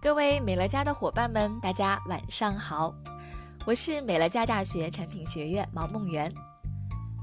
[0.00, 2.94] 各位美乐家的伙伴们，大家晚上好，
[3.66, 6.32] 我是美乐家大学产品学院毛梦圆。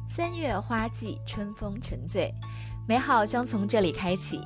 [0.09, 2.33] 三月花季，春风沉醉，
[2.85, 4.41] 美好将从这里开启。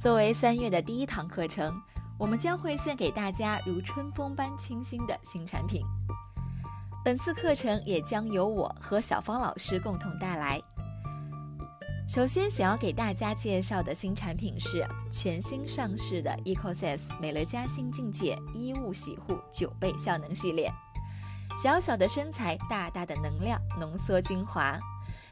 [0.00, 1.78] 作为三月的第一堂课程，
[2.18, 5.84] 我们将会献给大家如春风般清新的新产品。
[7.04, 10.62] 本次课程也将由我和小芳老师共同带来。
[12.12, 20.68] 首先，想要给大家介绍的新产品是全新上市的 EcoSense 美乐家新境界衣物洗护九倍效能系列。
[21.56, 24.76] 小小的身材，大大的能量，浓缩精华，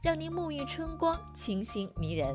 [0.00, 2.32] 让您沐浴春光，清新迷人。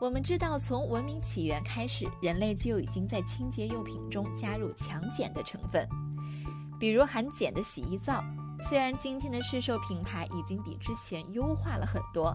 [0.00, 5.88] 我们知道，从文明起源开始，人类就已经在清洁用品中加入强碱的成分，
[6.80, 8.20] 比如含碱的洗衣皂。
[8.66, 12.34] 虽然今天的市售品牌已经比之前优化了很多，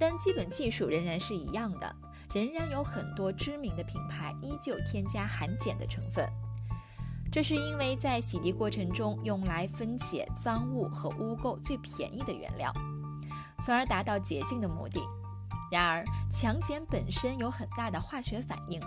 [0.00, 1.94] 但基本技术仍然是一样的，
[2.32, 6.26] 仍然有很多知名的品牌依旧添加含碱的成分。
[7.30, 12.72] 这是因为在洗涤过程中用来分解脏物和污垢最便宜的原料，
[13.62, 15.02] 从而达到洁净的目的。
[15.70, 18.80] 然而，强碱本身有很大的化学反应，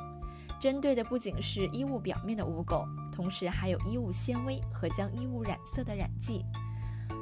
[0.60, 6.44] 针对的不仅是衣物表面的污垢，同时还有衣物纤维和将衣物染色的染剂。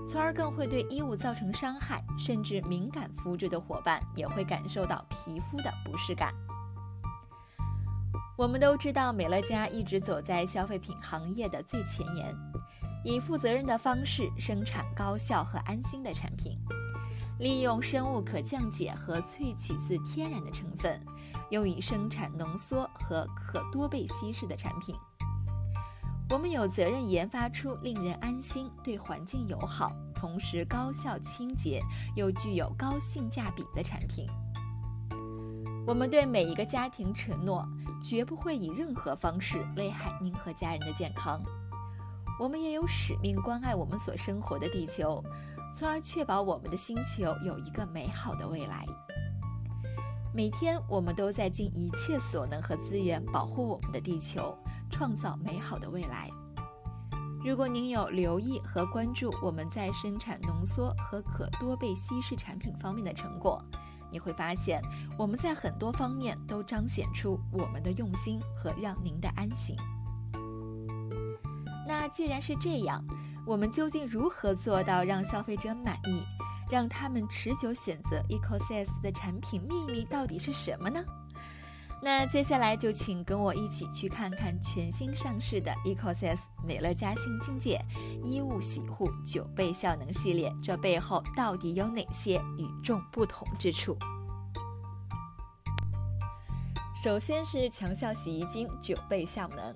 [0.09, 6.33] 从而更会对衣物造成伤害，甚至敏感肤质的伙伴也会感受到皮肤的不适感。
[8.35, 12.35] 我们都知道，美乐家一直走在消费品行业的最前沿，
[13.03, 16.57] 以负责任的方式生产高效和安心的产品，
[17.37, 20.99] 利用生物可降解和萃取自天然的成分，
[21.51, 24.95] 用以生产浓缩和可多倍稀释的产品。
[26.31, 31.81] 我们有责任研发出令人安心、对环境友好、同时高效清洁
[32.15, 34.27] 又具有高性价比的产品。
[35.87, 37.67] 我们对每一个家庭承诺，
[37.99, 41.41] 绝不会以任何方式危害您和家人的健康。
[42.39, 45.23] 我们也有使命关爱我们所生活的地球，
[45.75, 48.85] 从而确保我们的星球有一个美好的未来。
[50.31, 54.55] 每天，我们都在尽一切所能和资源保护我们的地球。
[54.89, 56.29] 创造美好的未来。
[57.43, 63.63] 如果您有留意和关注我们在生产浓缩和可多倍稀释产品方面的成果，
[64.11, 64.81] 你会发现
[65.17, 69.75] 我们在很多方面都彰显出我们的用心和让您的安心。
[71.87, 73.01] 那既然是这样，
[73.47, 76.21] 我们究竟如何做到让消费者满意，
[76.69, 79.61] 让他们持久选择 EcoSense 的产品？
[79.61, 81.03] 秘密到底是什么呢？
[82.01, 87.79] 那接下来就请跟我一起去看看全新上市的 EcoSense 美乐家新境界
[88.23, 93.97] 衣物洗护九倍效能系列，这背后到底有哪些与众不同之处？
[97.03, 99.75] 首先是强效洗衣精九倍效能。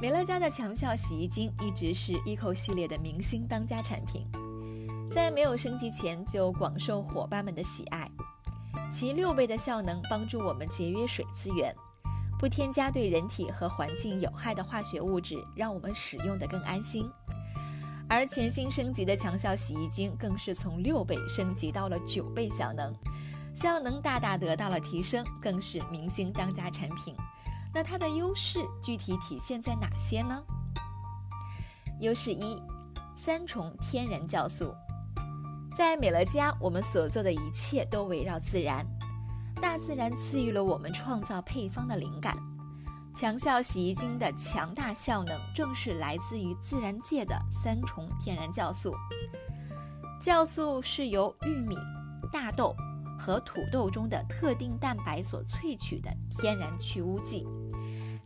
[0.00, 4.26] 美乐家的强效洗衣精一直是 Eco 系列的明星当家产品，
[5.10, 8.10] 在没有升级前就广受伙伴们的喜爱。
[8.90, 11.74] 其六倍的效能帮助我们节约水资源，
[12.38, 17.10] 不添加对人体和环境有害的化学物质，让我们使用得更安心。
[18.08, 22.94] 而全新升级的强效洗衣精更是从六倍升级到了九倍效能，
[23.52, 27.16] 效能大大得到了提升，更是明星当家产品。
[27.74, 30.40] 那它的优势具体体现在哪些呢？
[32.00, 32.62] 优势一：
[33.16, 34.72] 三重天然酵素。
[35.76, 38.82] 在美乐家，我们所做的一切都围绕自然，
[39.60, 42.34] 大自然赐予了我们创造配方的灵感。
[43.14, 48.90] 强效洗衣精的强大效能，正是来自于自然界的三重天然酵素。
[50.18, 51.76] 酵素是由玉米、
[52.32, 52.74] 大豆
[53.18, 57.46] 和土豆中的特定蛋白所萃取的天然去污剂。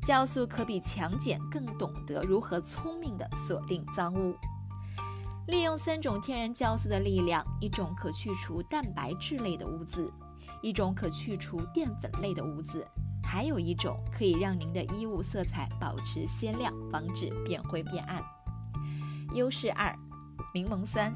[0.03, 4.37] 酵素可比强碱更懂得如何聪明地锁定脏污。
[5.51, 10.09] 利用三种天然酵素的力量，一种可去除蛋白质类的污渍，
[10.63, 12.87] 一种可去除淀粉类的污渍，
[13.25, 18.25] 还有一种可以让您的衣物色彩保持鲜亮，防止变灰变暗。
[19.35, 19.93] 优势二，
[20.55, 21.13] 柠檬酸。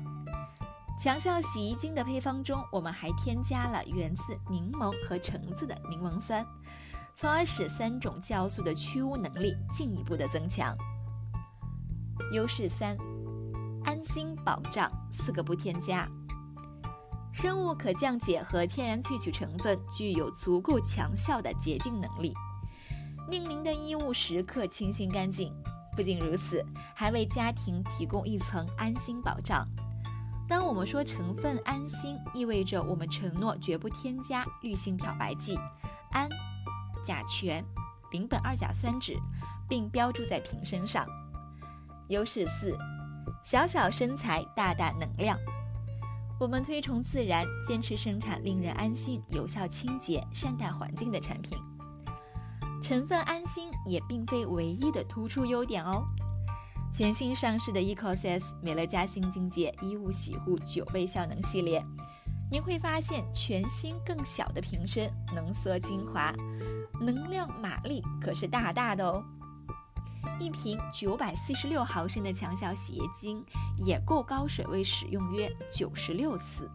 [0.98, 6.44] 强效洗衣精的配方中，我们还添加了源自柠檬和橙子的柠檬酸，
[7.16, 10.76] 从而使三种酵素的去污能力进一步的增强。
[12.32, 12.96] 优势三。
[13.84, 16.08] 安心保障，四个不添加，
[17.32, 22.34] 生物可降解和天然萃取成分具有足够强效的洁净能力，
[23.30, 25.52] 令您的衣物时刻清新干净。
[25.96, 26.64] 不仅如此，
[26.94, 29.66] 还为家庭提供一层安心保障。
[30.48, 35.58] 当我们说成分安心，意味着我们承诺绝不添加滤性漂白剂、
[36.10, 36.28] 氨、
[37.02, 37.64] 甲醛、
[38.10, 39.16] 邻苯二甲酸酯，
[39.68, 41.06] 并标注在瓶身上。
[42.08, 42.76] 优势四：
[43.44, 45.38] 小小身材，大大能量。
[46.40, 51.58] 我们推崇自然，坚持生产令人安心、有效清洁、善待环境的产品。
[52.82, 56.02] 成分安心也并非唯一的突出优点哦。
[56.90, 61.84] 全新上市的 ECOSES 美乐家新境界衣物洗护九倍效能系列，
[62.50, 66.32] 您会发现全新更小的瓶身浓缩精华，
[66.98, 69.22] 能量马力可是大大的哦。
[70.40, 73.44] 一瓶九百四十六毫升的强效洗洁精
[73.76, 76.70] 也够高水位使用约九十六次，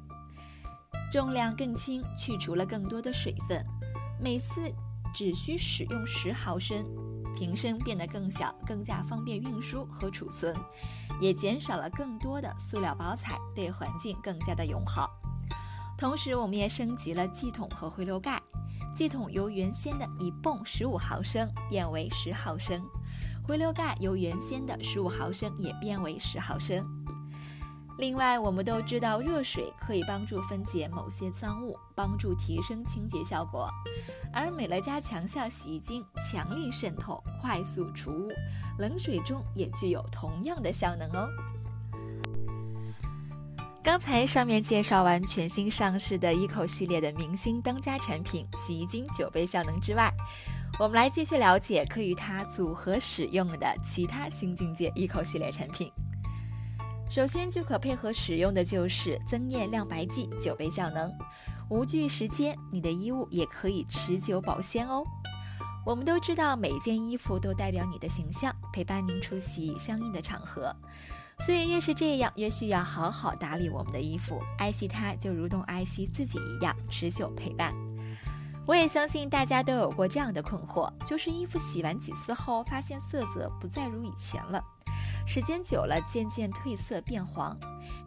[1.11, 3.65] 重量更轻，去除了更多的水分，
[4.21, 4.73] 每次。
[5.11, 6.85] 只需使用十毫升，
[7.35, 10.55] 瓶身变得更小，更加方便运输和储存，
[11.19, 15.09] 也减少了更多的塑料包材，对环境更加的友好。
[15.97, 18.39] 同时，我们也升级了剂筒和回流盖，
[18.93, 22.79] 剂筒由原先的一泵十五毫升变为十毫升，
[23.49, 26.85] 回流盖由原先的十五毫升也变为十毫升。
[27.97, 33.67] 另外，我们都知道热水可以帮助分解某些脏物，帮助提升清洁效果。
[34.31, 38.27] 而美乐家强效洗衣精强力渗透，快速除污，
[38.77, 41.27] 冷水中也具有同样的效能哦。
[43.81, 50.13] 刚才上面介绍完全新上市的 ECO 系列的明星当家产品洗衣精九倍效能之外，
[50.77, 55.91] 我们来继续了解可与它组合使用的其他新境界 ECO 系列产品。
[57.09, 61.11] 首先就可配合使用的就是增艳亮白剂九倍效能，
[61.69, 65.03] 无惧时间，你的衣物也可以持久保鲜哦。
[65.85, 70.73] 我们都知道每一件衣服都代表你的形象，陪伴您出席相应的场合，
[71.39, 77.73] 所以越是这样，越需要好好打理我们的衣服，爱惜它就如同爱惜自己一样，持久陪伴。
[78.69, 84.63] 我也相信大家都有过这样的困惑，就是衣服洗完几次后，发现色泽不再如以前了。
[85.25, 87.57] 时间久了，渐渐褪色变黄，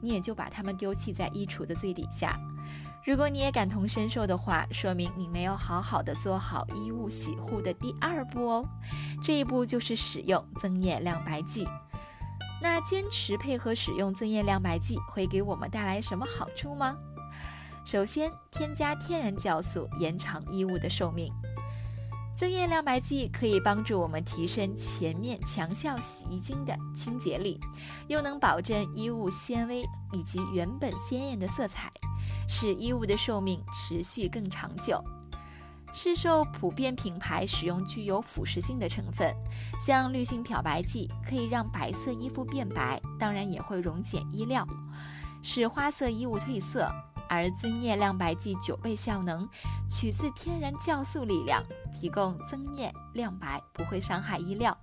[0.00, 2.38] 你也就把它们丢弃在衣橱的最底下。
[3.04, 8.64] 如果你也感同身受的话，说明你没有好好的做好衣物洗护的第二步哦。
[9.20, 11.66] 这一步就是使用增艳亮白剂。
[12.62, 16.96] 那坚持配合使用增艳亮白剂会给我们带来什么好处吗？
[17.84, 21.32] 首先，添加天然酵素，延长衣物的寿命。
[22.34, 27.60] 增艳亮白剂可以帮助我们提升前面强效洗衣精的清洁力，
[28.08, 31.92] 又能保证衣物纤维以及原本鲜艳的色彩，
[32.48, 35.02] 使衣物的寿命持续更长久。
[35.92, 39.34] 市售普遍品牌使用具有腐蚀性的成分，
[39.78, 44.66] 像滤芯漂白剂可以让白色衣服变白，当然也会溶解衣料，
[45.42, 46.90] 使花色衣物褪色。
[47.32, 49.48] 而增艳亮白剂九倍效能，
[49.88, 54.76] 取自天然酵素力量，提供增艳亮白，不会伤害衣料。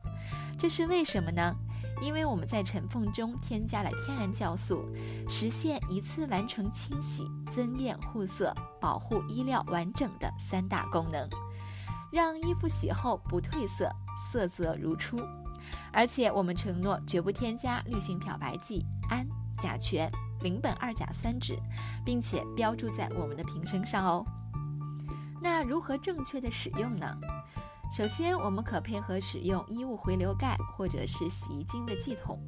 [0.57, 1.55] 这是为什么呢？
[2.01, 4.83] 因为我们在尘缝中添加了天然酵素，
[5.27, 8.51] 实现一次完成清洗、增艳护色、
[8.81, 11.29] 保护衣料完整的三大功能，
[12.11, 13.87] 让衣服洗后不褪色，
[14.31, 15.19] 色泽如初。
[15.93, 19.27] 而且我们承诺绝不添加滤芯漂白剂、氨、
[19.59, 20.09] 甲醛。
[20.41, 21.59] 邻苯二甲酸酯，
[22.05, 24.25] 并且标注在我们的瓶身上哦。
[25.41, 27.17] 那如何正确的使用呢？
[27.91, 32.39] 首先，我们可配合使用衣物回流盖或者是洗衣精的剂筒。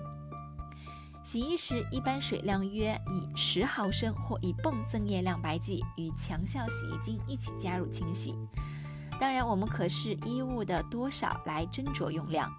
[1.23, 8.35] 洗衣时，一般水量约以十毫升或一泵增液亮白剂与强效洗衣精一起加入清洗。
[9.19, 12.51] 当然，我们可视衣物的多少来斟酌用量。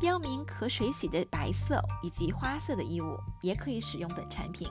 [0.00, 4.68] 标明可水洗的白色以及花色的衣物也可以使用本产品，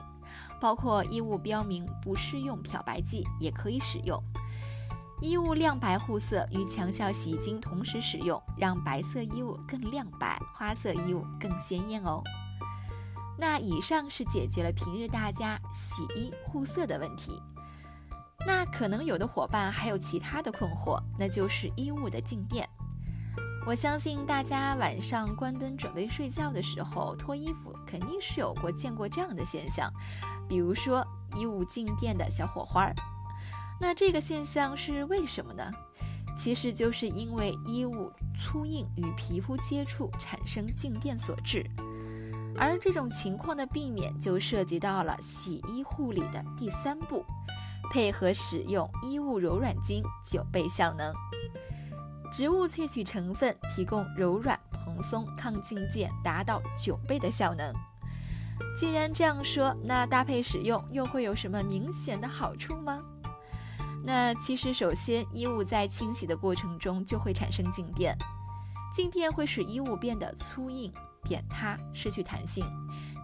[0.60, 4.22] 包括衣物标明不适用漂白剂也可以使用。
[5.20, 12.22] 衣物亮白护色与强效洗衣精同时使用，让白色衣物更亮白，花色衣物更鲜艳哦。
[13.36, 17.42] 那以上是解决了平日大家洗衣护色的问题。
[18.46, 22.68] 那可能有的伙伴还有其他的困惑，那就是衣物的静电。
[23.66, 29.92] 我相信大家晚上关灯准备睡觉的时候脱衣服，肯定是有过见过这样的现象，
[30.48, 32.94] 比如说衣物静电的小火花儿。
[33.78, 35.70] 那这个现象是为什么呢？
[36.36, 41.68] 其实就是因为衣物粗硬与皮肤接触产生静电所致。
[42.56, 47.24] 而这种情况的避免，就涉及到了洗衣护理的第三步，
[47.92, 51.12] 配合使用衣物柔软巾九倍效能。
[52.30, 57.74] 植物萃取成分提供柔软、蓬松、抗静电，达到九倍的效能。
[58.76, 63.00] 既然这样说，那搭配使用又会有什么明显的好处吗？
[64.04, 68.16] 那其实首先衣物在清洗的过程中就会产生静电，
[68.92, 70.92] 静电会使衣物变得粗硬、
[71.24, 72.64] 扁塌、失去弹性，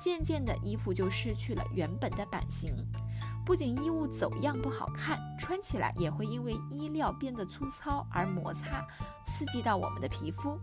[0.00, 2.74] 渐渐的衣服就失去了原本的版型。
[3.44, 8.86] 不仅衣物走样不好看，穿起来也会因为衣料变得粗糙而摩擦，
[9.26, 10.58] 刺激到我们的皮肤。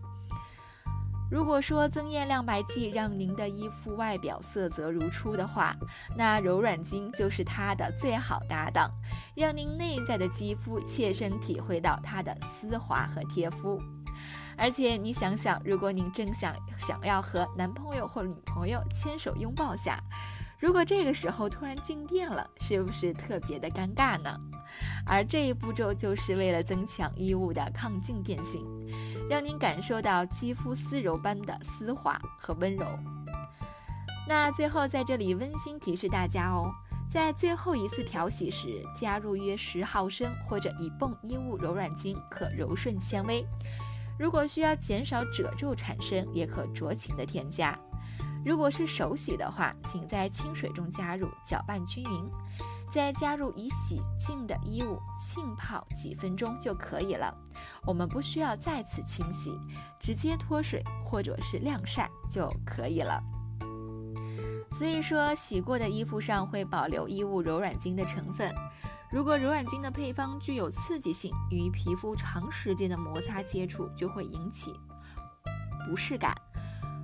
[1.30, 5.74] 如果说增艳亮白剂让您的衣服外表色泽如初的话，
[6.14, 8.90] 那柔软巾就是它的最好搭档，
[9.34, 13.80] 让您内在的肌肤切身体会到它的丝滑和贴肤。
[14.58, 19.98] 而且你想想，如果您正想想要和男朋友或女朋友牵手拥抱下，
[20.62, 24.38] 如果这个时候突然静电了，是不是特别的尴尬呢？
[25.04, 28.64] 而这一步骤就是为了增强衣物的抗静电性，
[29.28, 32.86] 让您感受到肌肤丝柔般的丝滑和温柔。
[34.28, 36.70] 那最后在这里温馨提示大家哦，
[37.10, 43.44] 在最后一次漂洗时，加入约十毫升或者一泵衣物柔软巾，可柔顺纤维。
[44.16, 47.76] 如果需要减少褶皱产生，也可酌情的添加。
[48.44, 52.30] 如果是手洗的话，请在清水中加入，搅拌均匀，
[52.90, 57.32] 再加入已洗净的衣物浸泡几分钟就可以了。
[57.86, 59.58] 我们不需要再次清洗，
[60.00, 63.22] 直接脱水或者是晾晒就可以了。
[64.72, 68.52] 所以说，洗过的衣服上会保留衣物柔软巾的成分。
[69.10, 74.72] 如果柔软巾的配方具有刺激性，与皮肤长时间的摩擦接触就会引起
[75.86, 76.34] 不适感。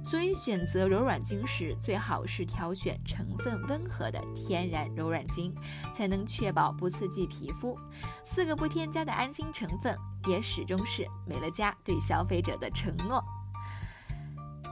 [0.08, 5.52] 所以选择柔软巾时，最好是挑选成分温和的天然柔软巾，
[5.94, 7.78] 才能确保不刺激皮肤。
[8.24, 9.94] 四个不添加的安心成分，
[10.26, 13.22] 也始终是美乐家对消费者的承诺。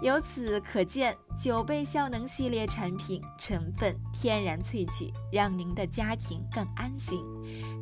[0.00, 7.23] 由此可见，九倍效能系列产品成分天然萃取，让您的家庭更安心，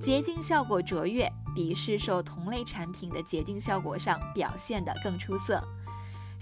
[0.01, 5.63] 洁净效果卓越，比市售同类产品的洁净效果上表现得更出色。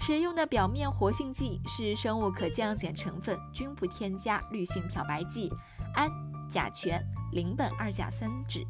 [0.05, 5.49] 使用的表面活性剂是生物可降解成分，均不添加滤性漂白剂、
[5.93, 6.11] 氨、
[6.49, 8.67] 甲醛、邻苯二甲酸酯，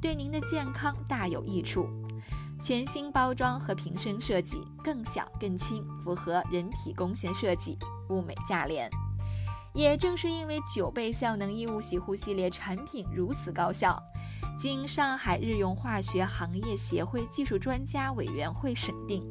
[0.00, 1.88] 对您的健康大有益处。
[2.60, 7.76] 全新包装和瓶身设计更小更轻，符合人体工学设计，
[8.10, 8.88] 物美价廉。
[9.74, 14.00] 也正是因为九倍效能衣物洗护系列产品如此高效，
[14.56, 19.24] 经上海日用化学行业协会技术专家委员会审定。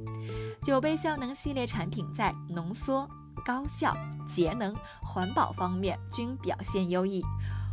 [0.64, 3.08] 九杯效能系列产品在浓缩、
[3.46, 3.96] 高效、
[4.28, 7.22] 节能、环保方面均表现优异，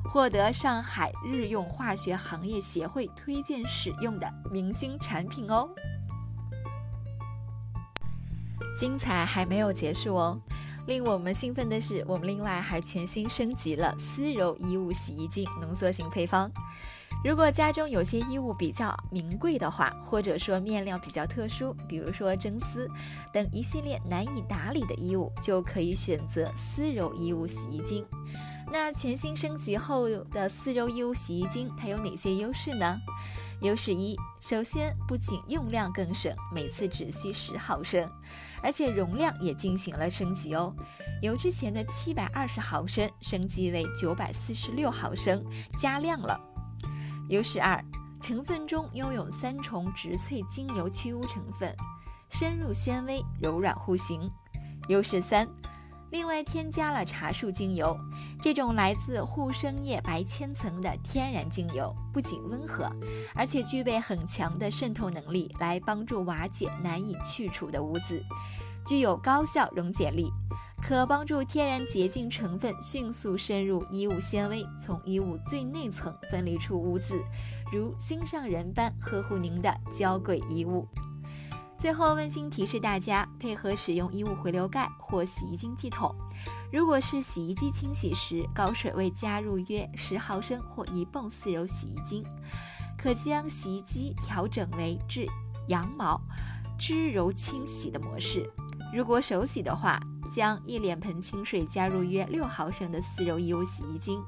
[0.04, 5.68] 获得上海日用化学行业协会推荐使用的明星产品哦。
[8.76, 10.40] 精彩还没有结束哦，
[10.86, 16.50] 令我们兴奋的是，我们另外还全新升级了丝柔衣物洗衣精浓缩型配方。
[17.24, 22.86] 如果家中有些衣物比较名贵的话，或者说面料比较特殊，比如说真丝
[23.32, 28.04] 等一系列难以打理的衣物，就可以选择丝柔衣物洗衣精。
[28.70, 33.00] 那全新升级后的丝柔衣物洗衣精，它有哪些优势呢？
[33.62, 38.06] 优势一，首先不仅用量更省，每次只需十毫升，
[38.62, 40.74] 而且容量也进行了升级哦，
[41.22, 45.42] 由之前的七百二十毫升升级为九百四十六毫升，
[45.78, 46.38] 加量了。
[47.28, 47.82] 优势二，
[48.20, 51.74] 成分中拥有三重植萃精油去污成分，
[52.28, 54.30] 深入纤维，柔软护形。
[54.88, 55.48] 优势三，
[56.10, 57.96] 另外添加了茶树精油，
[58.42, 62.90] 这种来自护生叶白千层的天然精油，不仅温和，
[63.34, 68.22] 而且具备很强的渗透能力，来帮助瓦解难以去除的污渍，
[68.86, 70.30] 具有高效溶解力。
[70.86, 77.24] 可帮助天然洁净成分迅速渗入衣物纤维，从衣物最内层分离出污渍，
[77.72, 80.86] 如心上人般呵护您的娇贵衣物。
[81.78, 86.14] 最后温馨提示大家，配合使用衣物回流盖或洗衣精系统，
[86.70, 92.22] 如果是洗衣机清洗时高水位加入约十毫升或一泵丝柔洗衣精，
[92.98, 95.26] 可将洗衣机调整为至
[95.68, 96.20] 羊毛
[96.78, 98.50] 织柔清洗的模式。
[98.94, 99.98] 如果手洗的话，
[100.30, 104.22] 将一脸盆清水加入约六毫升的丝柔衣物洗衣精，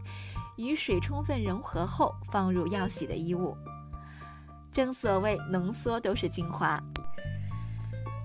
[0.57, 3.57] 与水充分融合后放入要洗的衣物。
[4.73, 6.83] 正所谓浓缩都是精华，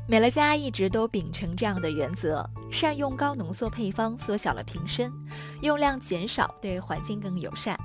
[0.09, 5.13] 美乐家一直都秉承这样的原则，善用高浓缩配方，缩小了瓶身，
[5.61, 7.79] 用量减少，对环境更友善。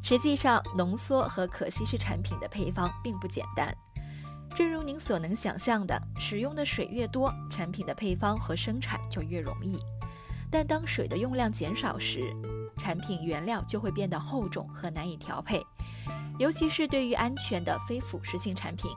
[0.00, 3.76] 实际上，浓缩和可稀释产品的配方并不简单。
[4.54, 9.78] 正如您所能想象的，使用的水越多，产品的配方和生产就越容易。
[10.50, 12.34] 但当水的用量减少时，
[12.76, 15.64] 产品原料就会变得厚重和难以调配，
[16.38, 18.90] 尤其是对于安全的非腐蚀性产品。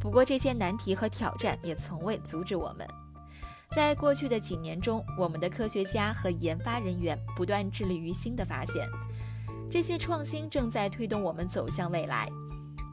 [0.00, 2.86] 不过，这些难题和挑战也从未阻止我们。
[3.72, 8.88] 在过去的几年中，我们的科学家和研发人员不断致力于新的发现。
[9.70, 12.28] 这些创新正在推动我们走向未来，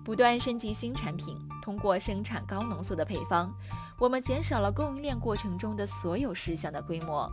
[0.03, 1.37] 不断升级新产品。
[1.67, 3.53] 通过生产高浓缩的配方，
[3.99, 7.29] 我们减少了供应链过程中的所有事项的规模，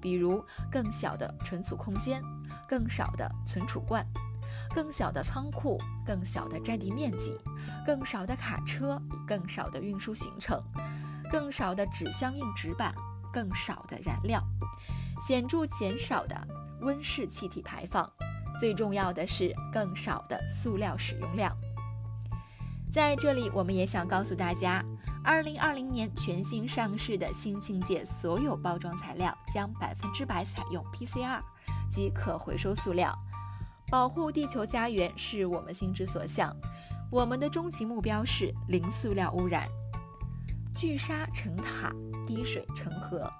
[0.00, 2.20] 比如更小的存储空间、
[2.68, 4.04] 更少的存储罐、
[4.74, 7.38] 更小的仓库、更小的占地面积、
[7.86, 10.60] 更少的卡车、更少的运输行程。
[11.30, 12.92] 更少的纸箱硬纸板，
[13.32, 14.42] 更少的燃料，
[15.20, 16.36] 显著减少的
[16.80, 18.12] 温室气体排放，
[18.58, 21.56] 最重要的是更少的塑料使用量。
[22.96, 24.82] 在这里，我们也想告诉大家，
[25.22, 31.38] 二零二零年全新上市的新境界所有包装材料将百分之百采用 PCR
[31.90, 33.14] 即可回收塑料，
[33.90, 36.50] 保护地球家园是我们心之所向，
[37.12, 39.68] 我们的终极目标是零塑料污染。
[40.74, 41.92] 聚沙成塔，
[42.26, 43.30] 滴水成河。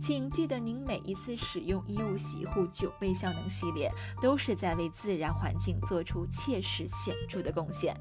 [0.00, 3.90] 请记得，您每一次使用衣物洗护九倍效能系列，
[4.22, 7.92] 都是在为自然环境做出切实显著的贡献。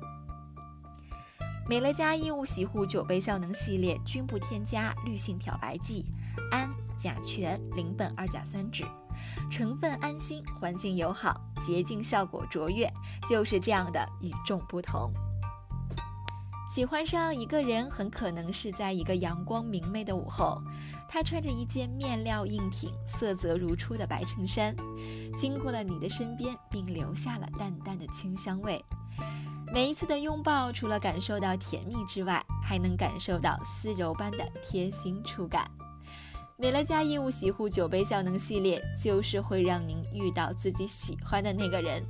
[1.66, 6.06] 美乐家衣物洗护九倍效能系列均不添加滤性漂白剂、
[6.52, 8.86] 氨、甲醛、邻苯二甲酸酯，
[9.50, 12.92] 成分安心，环境友好，洁净效果卓越，
[13.30, 15.10] 就是这样的与众不同。
[16.70, 20.62] 喜欢上一个人，很可能是在一个阳光明媚的午后，
[21.08, 24.76] 他穿着一件面料硬挺、色泽如初的白衬衫，
[25.38, 28.84] 经过了你的身边，并留下了淡淡的清香味。
[29.74, 35.68] 每一次的拥抱，除了感受到甜蜜之外，还能感受到丝柔般的贴心触感。
[36.58, 42.06] 美乐家衣物洗护酒杯效能系列，就是会让您遇到自己喜欢的那个人。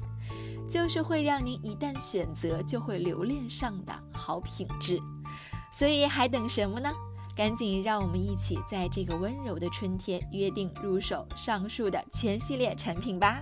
[0.70, 5.00] 就是会让您一旦选择就会留恋上的好品质，
[5.72, 6.92] 所以还等什么呢？
[7.34, 13.42] 赶紧让我们一起在这个温柔的春天约定入手上述的全系列产品吧！